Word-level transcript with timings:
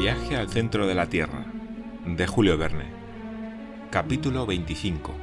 Viaje 0.00 0.34
al 0.34 0.48
centro 0.48 0.86
de 0.86 0.94
la 0.94 1.10
Tierra, 1.10 1.44
de 2.06 2.26
Julio 2.26 2.56
Verne. 2.56 2.86
Capítulo 3.90 4.46
25. 4.46 5.14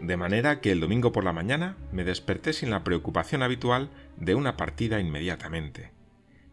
De 0.00 0.16
manera 0.16 0.62
que 0.62 0.72
el 0.72 0.80
domingo 0.80 1.12
por 1.12 1.22
la 1.22 1.34
mañana 1.34 1.76
me 1.92 2.04
desperté 2.04 2.54
sin 2.54 2.70
la 2.70 2.82
preocupación 2.82 3.42
habitual 3.42 3.90
de 4.16 4.34
una 4.34 4.56
partida 4.56 5.00
inmediatamente. 5.00 5.92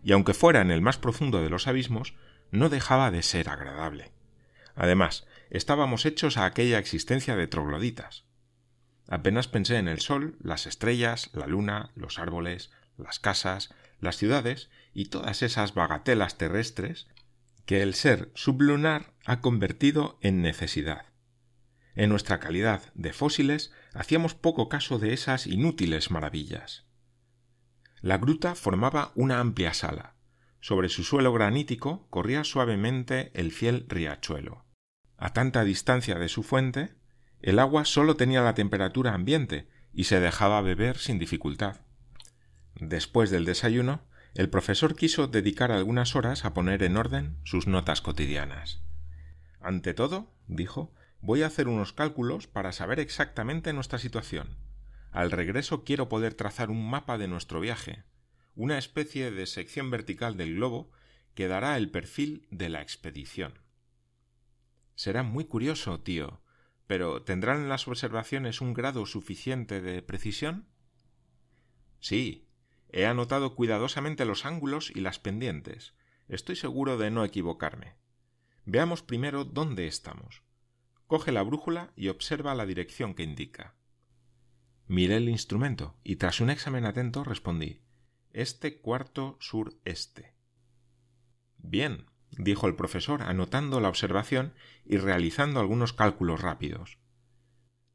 Y 0.03 0.11
aunque 0.11 0.33
fuera 0.33 0.59
en 0.59 0.71
el 0.71 0.81
más 0.81 0.97
profundo 0.97 1.41
de 1.41 1.49
los 1.49 1.67
abismos, 1.67 2.15
no 2.51 2.67
dejaba 2.67 3.11
de 3.11 3.23
ser 3.23 3.47
agradable. 3.47 4.11
Además, 4.75 5.25
estábamos 5.51 6.05
hechos 6.05 6.35
a 6.35 6.43
aquella 6.43 6.79
existencia 6.79 7.37
de 7.37 7.47
trogloditas. 7.47 8.25
Apenas 9.07 9.47
pensé 9.47 9.77
en 9.77 9.87
el 9.87 10.01
sol, 10.01 10.35
las 10.43 10.67
estrellas, 10.67 11.29
la 11.31 11.47
luna, 11.47 11.91
los 11.95 12.19
árboles, 12.19 12.71
las 12.97 13.21
casas, 13.21 13.73
las 14.01 14.17
ciudades 14.17 14.69
y 14.93 15.05
todas 15.05 15.41
esas 15.41 15.73
bagatelas 15.73 16.37
terrestres 16.37 17.07
que 17.65 17.81
el 17.81 17.93
ser 17.93 18.31
sublunar 18.35 19.13
ha 19.25 19.41
convertido 19.41 20.17
en 20.21 20.41
necesidad. 20.41 21.05
En 21.95 22.09
nuestra 22.09 22.39
calidad 22.39 22.81
de 22.93 23.13
fósiles 23.13 23.71
hacíamos 23.93 24.33
poco 24.33 24.69
caso 24.69 24.99
de 24.99 25.13
esas 25.13 25.47
inútiles 25.47 26.11
maravillas. 26.11 26.85
La 28.01 28.17
gruta 28.17 28.55
formaba 28.55 29.11
una 29.15 29.39
amplia 29.39 29.73
sala. 29.73 30.15
Sobre 30.59 30.89
su 30.89 31.03
suelo 31.03 31.33
granítico 31.33 32.07
corría 32.09 32.43
suavemente 32.43 33.31
el 33.33 33.51
fiel 33.51 33.85
riachuelo. 33.87 34.65
A 35.17 35.33
tanta 35.33 35.63
distancia 35.63 36.17
de 36.17 36.29
su 36.29 36.43
fuente, 36.43 36.95
el 37.41 37.59
agua 37.59 37.85
sólo 37.85 38.15
tenía 38.15 38.41
la 38.41 38.53
temperatura 38.53 39.13
ambiente 39.13 39.67
y 39.93 40.05
se 40.05 40.19
dejaba 40.19 40.61
beber 40.61 40.97
sin 40.97 41.19
dificultad. 41.19 41.81
Después 42.75 43.29
del 43.29 43.45
desayuno, 43.45 44.03
el 44.33 44.49
profesor 44.49 44.95
quiso 44.95 45.27
dedicar 45.27 45.71
algunas 45.71 46.15
horas 46.15 46.45
a 46.45 46.53
poner 46.53 46.83
en 46.83 46.95
orden 46.95 47.37
sus 47.43 47.67
notas 47.67 48.01
cotidianas. 48.01 48.81
Ante 49.59 49.93
todo, 49.93 50.33
dijo, 50.47 50.93
voy 51.19 51.43
a 51.43 51.47
hacer 51.47 51.67
unos 51.67 51.91
cálculos 51.91 52.47
para 52.47 52.71
saber 52.71 52.99
exactamente 52.99 53.73
nuestra 53.73 53.99
situación. 53.99 54.57
Al 55.11 55.31
regreso 55.31 55.83
quiero 55.83 56.07
poder 56.07 56.33
trazar 56.33 56.69
un 56.69 56.89
mapa 56.89 57.17
de 57.17 57.27
nuestro 57.27 57.59
viaje, 57.59 58.05
una 58.55 58.77
especie 58.77 59.31
de 59.31 59.45
sección 59.45 59.89
vertical 59.91 60.37
del 60.37 60.55
globo 60.55 60.91
que 61.35 61.47
dará 61.47 61.75
el 61.75 61.91
perfil 61.91 62.47
de 62.51 62.69
la 62.69 62.81
expedición. 62.81 63.59
Será 64.95 65.23
muy 65.23 65.45
curioso, 65.45 65.99
tío, 65.99 66.41
pero 66.87 67.23
¿tendrán 67.23 67.69
las 67.69 67.87
observaciones 67.87 68.61
un 68.61 68.73
grado 68.73 69.05
suficiente 69.05 69.81
de 69.81 70.01
precisión? 70.01 70.67
Sí, 71.99 72.47
He 72.93 73.05
anotado 73.05 73.55
cuidadosamente 73.55 74.25
los 74.25 74.45
ángulos 74.45 74.91
y 74.93 74.99
las 74.99 75.19
pendientes. 75.19 75.93
Estoy 76.27 76.57
seguro 76.57 76.97
de 76.97 77.09
no 77.09 77.23
equivocarme. 77.23 77.95
Veamos 78.65 79.01
primero 79.01 79.45
dónde 79.45 79.87
estamos. 79.87 80.43
Coge 81.07 81.31
la 81.31 81.41
brújula 81.41 81.91
y 81.95 82.09
observa 82.09 82.53
la 82.53 82.65
dirección 82.65 83.15
que 83.15 83.23
indica. 83.23 83.75
Miré 84.87 85.17
el 85.17 85.29
instrumento 85.29 85.95
y 86.03 86.17
tras 86.17 86.41
un 86.41 86.49
examen 86.49 86.85
atento 86.85 87.23
respondí 87.23 87.81
Este 88.33 88.81
cuarto 88.81 89.37
sureste. 89.39 90.33
Bien, 91.57 92.07
dijo 92.31 92.67
el 92.67 92.75
profesor, 92.75 93.21
anotando 93.21 93.79
la 93.79 93.87
observación 93.89 94.53
y 94.85 94.97
realizando 94.97 95.61
algunos 95.61 95.93
cálculos 95.93 96.41
rápidos. 96.41 96.97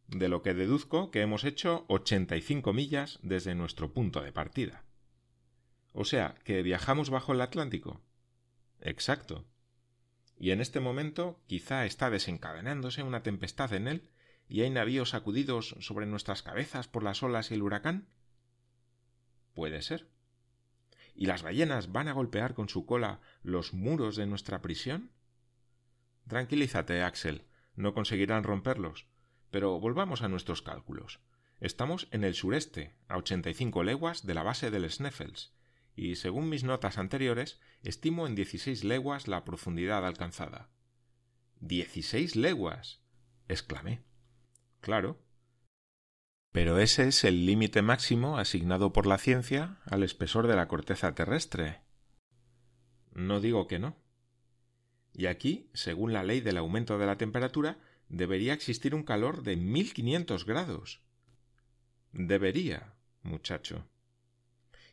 De 0.09 0.29
lo 0.29 0.43
que 0.43 0.55
deduzco 0.55 1.11
que 1.11 1.21
hemos 1.21 1.45
hecho 1.45 1.85
ochenta 1.89 2.37
y 2.37 2.41
cinco 2.41 2.73
millas 2.73 3.19
desde 3.23 3.55
nuestro 3.55 3.93
punto 3.93 4.23
de 4.23 4.33
partida. 4.33 4.85
O 5.99 6.05
sea, 6.05 6.35
que 6.45 6.61
viajamos 6.61 7.09
bajo 7.09 7.33
el 7.33 7.41
Atlántico. 7.41 8.03
Exacto. 8.83 9.47
Y 10.39 10.51
en 10.51 10.61
este 10.61 10.79
momento 10.79 11.41
quizá 11.47 11.87
está 11.87 12.11
desencadenándose 12.11 13.03
una 13.03 13.23
tempestad 13.23 13.73
en 13.73 13.89
él 13.89 14.11
y 14.47 14.61
hay 14.61 14.69
navíos 14.69 15.09
sacudidos 15.09 15.75
sobre 15.81 16.05
nuestras 16.05 16.43
cabezas 16.43 16.87
por 16.87 17.03
las 17.03 17.23
olas 17.23 17.51
y 17.51 17.55
el 17.55 17.63
huracán. 17.63 18.11
Puede 19.55 19.81
ser. 19.81 20.11
¿Y 21.15 21.25
las 21.25 21.43
ballenas 21.43 21.91
van 21.93 22.09
a 22.09 22.13
golpear 22.13 22.53
con 22.53 22.69
su 22.69 22.85
cola 22.85 23.23
los 23.43 23.73
muros 23.73 24.17
de 24.17 24.27
nuestra 24.27 24.61
prisión? 24.61 25.13
Tranquilízate, 26.29 27.03
Axel. 27.03 27.47
No 27.75 27.95
conseguirán 27.95 28.45
romperlos. 28.45 29.07
Pero 29.51 29.81
volvamos 29.81 30.21
a 30.21 30.29
nuestros 30.29 30.61
cálculos. 30.61 31.21
Estamos 31.59 32.07
en 32.11 32.23
el 32.23 32.35
sureste, 32.35 32.95
a 33.09 33.17
ochenta 33.17 33.49
y 33.49 33.55
cinco 33.55 33.83
leguas 33.83 34.27
de 34.27 34.35
la 34.35 34.43
base 34.43 34.71
del 34.71 34.91
Sneffels, 34.91 35.56
y 35.97 36.17
según 36.17 36.51
mis 36.51 36.63
notas 36.63 36.99
anteriores, 36.99 37.59
estimo 37.83 38.27
en 38.27 38.35
dieciséis 38.35 38.85
leguas 38.85 39.27
la 39.29 39.45
profundidad 39.45 40.07
alcanzada. 40.07 40.69
¿Dieciséis 41.59 42.37
leguas? 42.37 43.01
exclamé. 43.49 44.05
Claro. 44.83 45.19
Pero 46.53 46.79
ese 46.79 47.09
es 47.09 47.25
el 47.25 47.47
límite 47.47 47.81
máximo 47.81 48.39
asignado 48.39 48.93
por 48.93 49.07
la 49.07 49.17
ciencia 49.17 49.81
al 49.87 50.03
espesor 50.03 50.47
de 50.47 50.57
la 50.57 50.69
corteza 50.69 51.15
terrestre. 51.15 51.81
No 53.13 53.41
digo 53.41 53.67
que 53.67 53.79
no. 53.79 53.97
Y 55.15 55.27
aquí, 55.27 55.71
según 55.73 56.13
la 56.13 56.23
ley 56.23 56.43
del 56.43 56.59
aumento 56.59 56.99
de 56.99 57.07
la 57.07 57.17
temperatura, 57.17 57.79
debería 58.11 58.53
existir 58.53 58.95
un 58.95 59.03
calor 59.03 59.43
de 59.43 59.57
mil 59.57 59.95
quinientos 59.95 60.45
grados. 60.45 61.03
Debería, 62.13 62.95
muchacho 63.23 63.89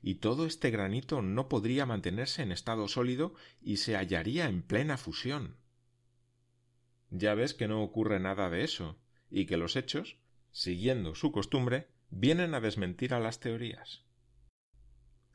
y 0.03 0.15
todo 0.15 0.45
este 0.45 0.69
granito 0.69 1.21
no 1.21 1.47
podría 1.47 1.85
mantenerse 1.85 2.43
en 2.43 2.51
estado 2.51 2.89
sólido 2.89 3.33
y 3.61 3.77
se 3.77 3.95
hallaría 3.95 4.49
en 4.49 4.61
plena 4.61 4.97
fusión. 4.97 5.55
Ya 7.09 7.33
ves 7.35 7.53
que 7.53 7.69
no 7.69 7.81
ocurre 7.81 8.19
nada 8.19 8.49
de 8.49 8.65
eso, 8.65 8.99
y 9.31 9.45
que 9.45 9.55
los 9.55 9.77
hechos, 9.77 10.17
siguiendo 10.51 11.15
su 11.15 11.31
costumbre, 11.31 11.87
vienen 12.09 12.53
a 12.53 12.59
desmentir 12.59 13.13
a 13.13 13.19
las 13.21 13.39
teorías. 13.39 14.03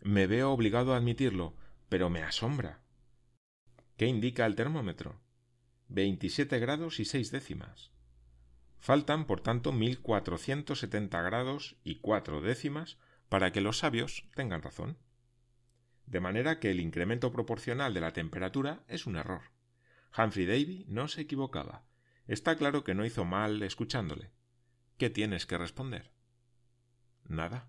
Me 0.03 0.27
veo 0.27 0.53
obligado 0.53 0.93
a 0.93 0.99
admitirlo, 0.99 1.57
pero 1.89 2.11
me 2.11 2.23
asombra. 2.23 2.83
¿Qué 3.97 4.07
indica 4.07 4.45
el 4.45 4.55
termómetro? 4.55 5.19
Veintisiete 5.89 6.59
grados 6.59 7.01
y 7.01 7.07
seis 7.07 7.31
décimas. 7.31 7.91
Faltan, 8.77 9.27
por 9.27 9.41
tanto, 9.41 9.73
mil 9.73 10.01
cuatrocientos 10.01 10.81
setenta 10.81 11.23
grados 11.23 11.77
y 11.84 11.97
cuatro 11.97 12.43
décimas 12.43 12.99
para 13.28 13.53
que 13.53 13.61
los 13.61 13.78
sabios 13.78 14.25
tengan 14.34 14.62
razón. 14.62 14.99
De 16.06 16.21
manera 16.21 16.59
que 16.59 16.71
el 16.71 16.81
incremento 16.81 17.33
proporcional 17.33 17.93
de 17.93 18.00
la 18.00 18.12
temperatura 18.12 18.83
es 18.89 19.06
un 19.06 19.16
error. 19.16 19.43
Humphrey 20.16 20.47
Davy 20.47 20.84
no 20.89 21.09
se 21.09 21.22
equivocaba. 21.22 21.84
Está 22.27 22.56
claro 22.56 22.84
que 22.84 22.94
no 22.94 23.05
hizo 23.05 23.25
mal 23.25 23.62
escuchándole. 23.62 24.31
¿Qué 24.97 25.11
tienes 25.11 25.47
que 25.47 25.59
responder? 25.59 26.12
Nada. 27.27 27.69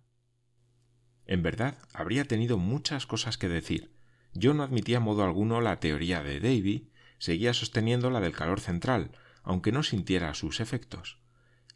En 1.26 1.44
verdad, 1.44 1.78
habría 1.94 2.26
tenido 2.26 2.58
muchas 2.58 3.06
cosas 3.06 3.38
que 3.38 3.50
decir. 3.50 3.94
Yo 4.34 4.54
no 4.54 4.64
admitía 4.64 5.00
modo 5.00 5.24
alguno 5.24 5.62
la 5.62 5.80
teoría 5.80 6.24
de 6.24 6.40
Davy, 6.40 6.92
seguía 7.18 7.54
sosteniendo 7.54 8.10
la 8.10 8.22
del 8.22 8.36
calor 8.36 8.62
central, 8.62 9.12
aunque 9.44 9.72
no 9.72 9.84
sintiera 9.84 10.34
sus 10.34 10.60
efectos. 10.60 11.20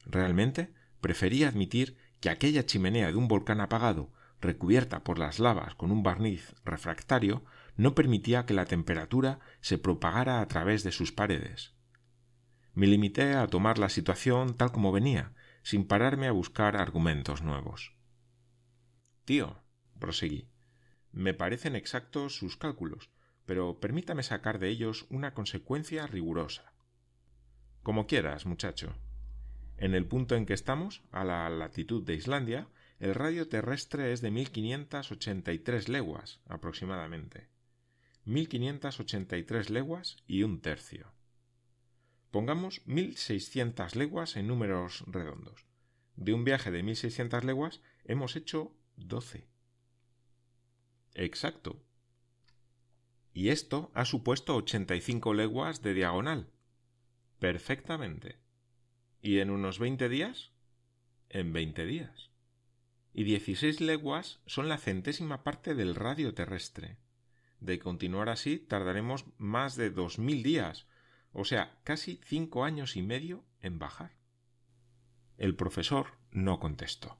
Realmente 0.05 0.73
prefería 1.01 1.49
admitir 1.49 1.97
que 2.23 2.29
aquella 2.29 2.65
chimenea 2.65 3.11
de 3.11 3.17
un 3.17 3.27
volcán 3.27 3.59
apagado, 3.59 4.09
recubierta 4.39 5.03
por 5.03 5.19
las 5.19 5.39
lavas 5.39 5.75
con 5.75 5.91
un 5.91 6.03
barniz 6.03 6.55
refractario, 6.63 7.43
no 7.75 7.95
permitía 7.95 8.45
que 8.45 8.53
la 8.53 8.63
temperatura 8.63 9.41
se 9.59 9.77
propagara 9.77 10.39
a 10.39 10.47
través 10.47 10.85
de 10.85 10.93
sus 10.93 11.11
paredes. 11.11 11.73
Me 12.73 12.87
limité 12.87 13.33
a 13.33 13.45
tomar 13.47 13.77
la 13.77 13.89
situación 13.89 14.53
tal 14.53 14.71
como 14.71 14.93
venía, 14.93 15.33
sin 15.63 15.85
pararme 15.85 16.27
a 16.27 16.31
buscar 16.31 16.77
argumentos 16.77 17.41
nuevos. 17.41 17.93
Tío, 19.25 19.61
proseguí, 19.99 20.49
me 21.11 21.33
parecen 21.33 21.75
exactos 21.75 22.37
sus 22.37 22.55
cálculos, 22.55 23.09
pero 23.45 23.81
permítame 23.81 24.23
sacar 24.23 24.59
de 24.59 24.69
ellos 24.69 25.07
una 25.09 25.33
consecuencia 25.33 26.07
rigurosa. 26.07 26.71
Como 27.81 28.07
quieras, 28.07 28.45
muchacho, 28.45 28.95
en 29.77 29.95
el 29.95 30.05
punto 30.05 30.35
en 30.35 30.45
que 30.45 30.53
estamos, 30.53 31.01
a 31.11 31.23
la 31.23 31.49
latitud 31.49 32.03
de 32.03 32.13
Islandia, 32.13 32.67
el 32.99 33.15
radio 33.15 33.47
terrestre 33.47 34.13
es 34.13 34.21
de 34.21 34.31
1583 34.31 35.89
leguas 35.89 36.39
aproximadamente. 36.47 37.49
1583 38.25 39.69
leguas 39.69 40.17
y 40.27 40.43
un 40.43 40.61
tercio. 40.61 41.11
Pongamos 42.31 42.81
1600 42.85 43.95
leguas 43.95 44.37
en 44.37 44.47
números 44.47 45.03
redondos. 45.07 45.65
De 46.15 46.33
un 46.33 46.45
viaje 46.45 46.71
de 46.71 46.81
1600 46.83 47.43
leguas 47.43 47.81
hemos 48.05 48.35
hecho 48.35 48.75
12. 48.95 49.47
Exacto. 51.15 51.83
Y 53.33 53.49
esto 53.49 53.91
ha 53.93 54.05
supuesto 54.05 54.55
85 54.55 55.33
leguas 55.33 55.81
de 55.81 55.93
diagonal. 55.93 56.49
Perfectamente. 57.39 58.42
¿Y 59.25 59.39
en 59.39 59.51
unos 59.51 59.79
veinte 59.79 60.09
días? 60.09 60.51
En 61.29 61.53
veinte 61.53 61.85
días. 61.85 62.29
Y 63.13 63.23
dieciséis 63.23 63.79
leguas 63.79 64.41
son 64.47 64.67
la 64.67 64.77
centésima 64.77 65.45
parte 65.45 65.75
del 65.75 65.95
radio 65.95 66.33
terrestre. 66.33 66.97
De 67.61 67.79
continuar 67.79 68.27
así, 68.27 68.59
tardaremos 68.59 69.23
más 69.37 69.77
de 69.77 69.91
dos 69.91 70.19
mil 70.19 70.43
días, 70.43 70.87
o 71.31 71.45
sea, 71.45 71.79
casi 71.85 72.19
cinco 72.25 72.65
años 72.65 72.97
y 72.97 73.01
medio 73.01 73.45
en 73.61 73.79
bajar. 73.79 74.11
El 75.37 75.55
profesor 75.55 76.07
no 76.31 76.59
contestó. 76.59 77.17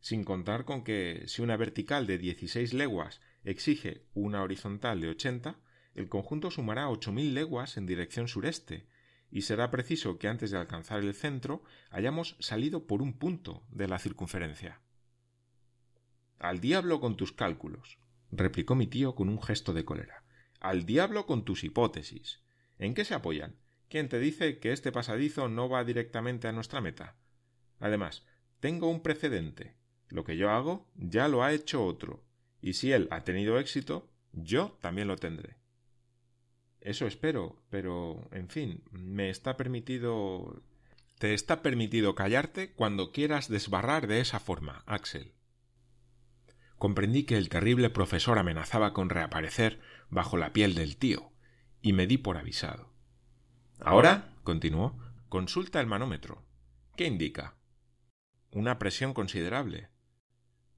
Sin 0.00 0.24
contar 0.24 0.64
con 0.64 0.82
que 0.82 1.24
si 1.26 1.42
una 1.42 1.58
vertical 1.58 2.06
de 2.06 2.16
dieciséis 2.16 2.72
leguas 2.72 3.20
exige 3.44 4.06
una 4.14 4.42
horizontal 4.42 5.02
de 5.02 5.10
ochenta, 5.10 5.60
el 5.92 6.08
conjunto 6.08 6.50
sumará 6.50 6.88
ocho 6.88 7.12
mil 7.12 7.34
leguas 7.34 7.76
en 7.76 7.84
dirección 7.84 8.28
sureste, 8.28 8.88
y 9.30 9.42
será 9.42 9.70
preciso 9.70 10.18
que 10.18 10.28
antes 10.28 10.50
de 10.50 10.58
alcanzar 10.58 11.00
el 11.00 11.14
centro 11.14 11.62
hayamos 11.90 12.36
salido 12.40 12.86
por 12.86 13.02
un 13.02 13.14
punto 13.14 13.62
de 13.70 13.88
la 13.88 13.98
circunferencia. 13.98 14.80
Al 16.38 16.60
diablo 16.60 17.00
con 17.00 17.16
tus 17.16 17.32
cálculos, 17.32 17.98
replicó 18.32 18.74
mi 18.74 18.86
tío 18.86 19.14
con 19.14 19.28
un 19.28 19.42
gesto 19.42 19.72
de 19.72 19.84
cólera. 19.84 20.24
Al 20.58 20.84
diablo 20.86 21.26
con 21.26 21.44
tus 21.44 21.64
hipótesis. 21.64 22.40
¿En 22.78 22.94
qué 22.94 23.04
se 23.04 23.14
apoyan? 23.14 23.56
¿Quién 23.88 24.08
te 24.08 24.18
dice 24.18 24.58
que 24.58 24.72
este 24.72 24.92
pasadizo 24.92 25.48
no 25.48 25.68
va 25.68 25.84
directamente 25.84 26.48
a 26.48 26.52
nuestra 26.52 26.80
meta? 26.80 27.16
Además, 27.78 28.24
tengo 28.60 28.88
un 28.88 29.02
precedente. 29.02 29.76
Lo 30.08 30.24
que 30.24 30.36
yo 30.36 30.50
hago 30.50 30.90
ya 30.96 31.28
lo 31.28 31.42
ha 31.42 31.52
hecho 31.52 31.84
otro, 31.84 32.24
y 32.60 32.74
si 32.74 32.92
él 32.92 33.08
ha 33.10 33.24
tenido 33.24 33.58
éxito, 33.58 34.10
yo 34.32 34.78
también 34.80 35.08
lo 35.08 35.16
tendré. 35.16 35.59
Eso 36.80 37.06
espero, 37.06 37.62
pero, 37.68 38.28
en 38.32 38.48
fin, 38.48 38.82
me 38.90 39.30
está 39.30 39.56
permitido. 39.56 40.62
Te 41.18 41.34
está 41.34 41.60
permitido 41.60 42.14
callarte 42.14 42.72
cuando 42.72 43.12
quieras 43.12 43.48
desbarrar 43.48 44.06
de 44.06 44.20
esa 44.20 44.40
forma, 44.40 44.82
Axel. 44.86 45.34
Comprendí 46.78 47.24
que 47.24 47.36
el 47.36 47.50
terrible 47.50 47.90
profesor 47.90 48.38
amenazaba 48.38 48.94
con 48.94 49.10
reaparecer 49.10 49.80
bajo 50.08 50.38
la 50.38 50.54
piel 50.54 50.74
del 50.74 50.96
tío, 50.96 51.30
y 51.82 51.92
me 51.92 52.06
di 52.06 52.16
por 52.16 52.38
avisado. 52.38 52.94
Ahora, 53.78 54.34
continuó, 54.44 54.98
consulta 55.28 55.80
el 55.80 55.86
manómetro. 55.86 56.46
¿Qué 56.96 57.06
indica? 57.06 57.56
Una 58.50 58.78
presión 58.78 59.12
considerable. 59.12 59.90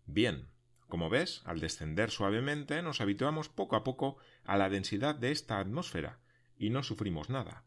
Bien, 0.07 0.52
como 0.93 1.09
ves, 1.09 1.41
al 1.47 1.59
descender 1.59 2.11
suavemente 2.11 2.83
nos 2.83 3.01
habituamos 3.01 3.49
poco 3.49 3.77
a 3.77 3.83
poco 3.83 4.19
a 4.45 4.59
la 4.59 4.69
densidad 4.69 5.15
de 5.15 5.31
esta 5.31 5.59
atmósfera 5.59 6.19
y 6.59 6.69
no 6.69 6.83
sufrimos 6.83 7.31
nada. 7.31 7.65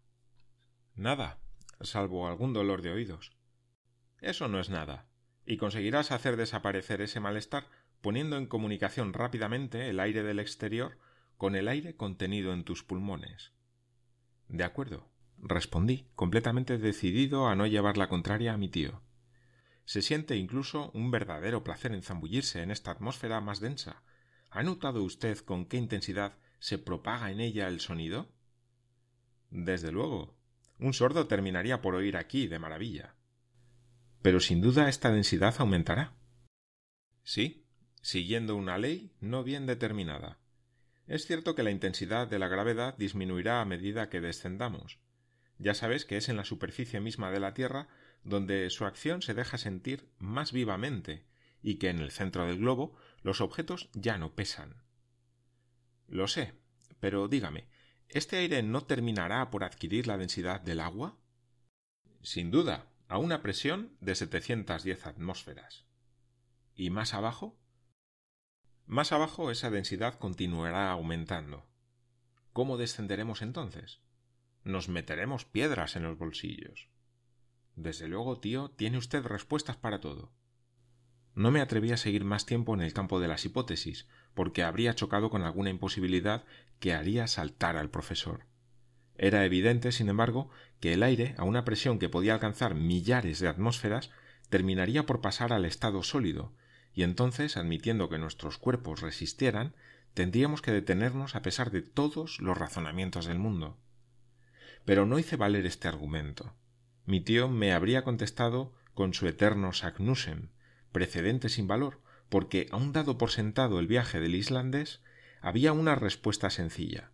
Nada, 0.93 1.39
salvo 1.81 2.27
algún 2.27 2.53
dolor 2.53 2.83
de 2.83 2.91
oídos. 2.91 3.35
Eso 4.21 4.47
no 4.47 4.59
es 4.59 4.69
nada, 4.69 5.07
y 5.43 5.57
conseguirás 5.57 6.11
hacer 6.11 6.37
desaparecer 6.37 7.01
ese 7.01 7.19
malestar 7.19 7.67
poniendo 7.99 8.37
en 8.37 8.45
comunicación 8.45 9.11
rápidamente 9.11 9.89
el 9.89 9.99
aire 9.99 10.21
del 10.21 10.37
exterior 10.37 10.99
con 11.35 11.55
el 11.55 11.67
aire 11.67 11.95
contenido 11.95 12.53
en 12.53 12.63
tus 12.63 12.83
pulmones. 12.83 13.53
De 14.49 14.63
acuerdo, 14.63 15.09
respondí, 15.39 16.11
completamente 16.13 16.77
decidido 16.77 17.47
a 17.47 17.55
no 17.55 17.65
llevar 17.65 17.97
la 17.97 18.07
contraria 18.07 18.53
a 18.53 18.57
mi 18.57 18.69
tío. 18.69 19.01
Se 19.85 20.01
siente 20.01 20.35
incluso 20.35 20.91
un 20.91 21.11
verdadero 21.11 21.63
placer 21.63 21.93
en 21.93 22.01
zambullirse 22.01 22.61
en 22.61 22.71
esta 22.71 22.91
atmósfera 22.91 23.39
más 23.39 23.59
densa. 23.59 24.01
¿Ha 24.49 24.63
notado 24.63 25.03
usted 25.03 25.37
con 25.39 25.65
qué 25.65 25.77
intensidad 25.77 26.37
se 26.59 26.77
propaga 26.77 27.31
en 27.31 27.39
ella 27.39 27.67
el 27.67 27.79
sonido? 27.79 28.31
Desde 29.51 29.91
luego. 29.91 30.35
Un 30.79 30.93
sordo 30.93 31.27
terminaría 31.27 31.81
por 31.81 31.95
oír 31.95 32.17
aquí 32.17 32.47
de 32.47 32.59
maravilla. 32.59 33.15
Pero 34.21 34.39
sin 34.39 34.59
duda 34.59 34.89
esta 34.89 35.11
densidad 35.11 35.55
aumentará. 35.59 36.15
Sí, 37.23 37.67
siguiendo 38.01 38.55
una 38.55 38.77
ley 38.77 39.13
no 39.21 39.43
bien 39.43 39.67
determinada. 39.67 40.39
Es 41.07 41.27
cierto 41.27 41.53
que 41.53 41.63
la 41.63 41.71
intensidad 41.71 42.27
de 42.27 42.39
la 42.39 42.47
gravedad 42.47 42.97
disminuirá 42.97 43.61
a 43.61 43.65
medida 43.65 44.09
que 44.09 44.21
descendamos. 44.21 44.99
Ya 45.59 45.75
sabes 45.75 46.05
que 46.05 46.17
es 46.17 46.27
en 46.27 46.37
la 46.37 46.43
superficie 46.43 46.99
misma 46.99 47.31
de 47.31 47.39
la 47.39 47.53
Tierra 47.53 47.87
donde 48.25 48.69
su 48.71 48.85
acción 48.85 49.21
se 49.21 49.33
deja 49.33 49.57
sentir 49.57 50.09
más 50.17 50.51
vivamente 50.51 51.25
y 51.61 51.75
que 51.75 51.89
en 51.89 51.99
el 51.99 52.11
centro 52.11 52.45
del 52.45 52.57
globo 52.57 52.95
los 53.21 53.39
objetos 53.39 53.89
ya 53.93 54.17
no 54.17 54.35
pesan. 54.35 54.83
Lo 56.07 56.27
sé, 56.27 56.53
pero 56.99 57.27
dígame, 57.27 57.67
¿este 58.09 58.37
aire 58.37 58.61
no 58.63 58.81
terminará 58.81 59.49
por 59.51 59.63
adquirir 59.63 60.07
la 60.07 60.17
densidad 60.17 60.59
del 60.59 60.79
agua? 60.79 61.17
Sin 62.21 62.51
duda, 62.51 62.87
a 63.07 63.19
una 63.19 63.41
presión 63.41 63.95
de 64.01 64.15
710 64.15 65.05
atmósferas. 65.05 65.85
¿Y 66.75 66.89
más 66.89 67.13
abajo? 67.13 67.59
Más 68.87 69.11
abajo 69.11 69.51
esa 69.51 69.69
densidad 69.69 70.17
continuará 70.17 70.91
aumentando. 70.91 71.67
¿Cómo 72.53 72.77
descenderemos 72.77 73.43
entonces? 73.43 74.01
Nos 74.63 74.89
meteremos 74.89 75.45
piedras 75.45 75.95
en 75.95 76.03
los 76.03 76.17
bolsillos. 76.17 76.89
Desde 77.75 78.07
luego, 78.07 78.39
tío, 78.39 78.69
tiene 78.69 78.97
usted 78.97 79.23
respuestas 79.23 79.75
para 79.75 79.99
todo. 79.99 80.31
No 81.33 81.51
me 81.51 81.59
atreví 81.59 81.91
a 81.91 81.97
seguir 81.97 82.23
más 82.23 82.45
tiempo 82.45 82.73
en 82.73 82.81
el 82.81 82.93
campo 82.93 83.19
de 83.19 83.27
las 83.27 83.43
hipótesis, 83.43 84.07
porque 84.33 84.63
habría 84.63 84.95
chocado 84.95 85.29
con 85.29 85.43
alguna 85.43 85.69
imposibilidad 85.69 86.45
que 86.79 86.93
haría 86.93 87.27
saltar 87.27 87.75
al 87.75 87.89
profesor. 87.89 88.45
Era 89.17 89.43
evidente, 89.43 89.91
sin 89.91 90.07
embargo, 90.07 90.49
que 90.79 90.93
el 90.93 91.03
aire, 91.03 91.35
a 91.37 91.43
una 91.43 91.65
presión 91.65 91.99
que 91.99 92.09
podía 92.09 92.33
alcanzar 92.33 92.75
millares 92.75 93.39
de 93.39 93.49
atmósferas, 93.49 94.11
terminaría 94.49 95.05
por 95.05 95.19
pasar 95.19 95.51
al 95.51 95.65
estado 95.65 96.03
sólido, 96.03 96.53
y 96.93 97.03
entonces, 97.03 97.57
admitiendo 97.57 98.07
que 98.07 98.19
nuestros 98.19 98.57
cuerpos 98.57 99.01
resistieran, 99.01 99.75
tendríamos 100.13 100.61
que 100.61 100.71
detenernos 100.71 101.35
a 101.35 101.41
pesar 101.41 101.71
de 101.71 101.81
todos 101.81 102.39
los 102.39 102.57
razonamientos 102.57 103.25
del 103.25 103.39
mundo. 103.39 103.77
Pero 104.85 105.05
no 105.05 105.19
hice 105.19 105.35
valer 105.35 105.65
este 105.65 105.89
argumento 105.89 106.55
mi 107.05 107.21
tío 107.21 107.47
me 107.47 107.73
habría 107.73 108.03
contestado 108.03 108.73
con 108.93 109.13
su 109.13 109.27
eterno 109.27 109.73
Saknussem, 109.73 110.49
precedente 110.91 111.49
sin 111.49 111.67
valor, 111.67 112.01
porque, 112.29 112.67
aun 112.71 112.91
dado 112.93 113.17
por 113.17 113.31
sentado 113.31 113.79
el 113.79 113.87
viaje 113.87 114.19
del 114.19 114.35
islandés, 114.35 115.01
había 115.41 115.73
una 115.73 115.95
respuesta 115.95 116.49
sencilla. 116.49 117.11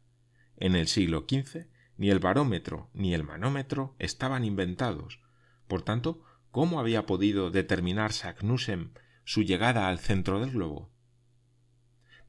En 0.58 0.76
el 0.76 0.88
siglo 0.88 1.26
XV 1.28 1.68
ni 1.98 2.10
el 2.10 2.20
barómetro 2.20 2.90
ni 2.94 3.14
el 3.14 3.24
manómetro 3.24 3.96
estaban 4.00 4.46
inventados. 4.46 5.20
Por 5.68 5.82
tanto, 5.82 6.24
¿cómo 6.50 6.80
había 6.80 7.06
podido 7.06 7.52
determinar 7.52 8.14
Saknussem 8.14 8.94
su 9.26 9.44
llegada 9.44 9.88
al 9.88 10.00
centro 10.00 10.40
del 10.40 10.52
globo? 10.52 10.92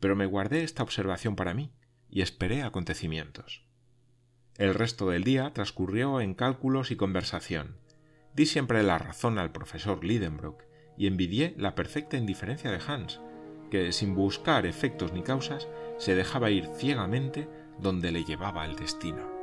Pero 0.01 0.17
me 0.17 0.27
guardé 0.27 0.65
esta 0.65 0.83
observación 0.83 1.37
para 1.37 1.55
mí 1.55 1.73
y 2.09 2.23
esperé 2.23 2.63
acontecimientos. 2.63 3.65
El 4.59 4.75
resto 4.75 5.09
del 5.09 5.25
día 5.25 5.53
transcurrió 5.55 6.21
en 6.21 6.35
cálculos 6.35 6.91
y 6.91 6.97
conversación. 6.97 7.77
Di 8.35 8.47
siempre 8.47 8.83
la 8.83 8.99
razón 8.99 9.39
al 9.39 9.53
profesor 9.53 10.05
Lidenbrock 10.05 10.63
y 10.97 11.07
envidié 11.07 11.55
la 11.57 11.75
perfecta 11.75 12.17
indiferencia 12.17 12.71
de 12.71 12.81
Hans, 12.87 13.21
que 13.71 13.93
sin 13.93 14.15
buscar 14.15 14.67
efectos 14.67 15.13
ni 15.13 15.23
causas 15.23 15.69
se 15.99 16.15
dejaba 16.15 16.51
ir 16.51 16.67
ciegamente 16.77 17.49
donde 17.79 18.13
le 18.13 18.25
llevaba 18.25 18.67
el 18.67 18.77
destino. 18.77 19.42